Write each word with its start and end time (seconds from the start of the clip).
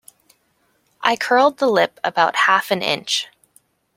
I 1.03 1.15
curled 1.15 1.59
the 1.59 1.67
lip 1.67 1.99
about 2.03 2.35
half 2.35 2.71
an 2.71 2.81
inch. 2.81 3.27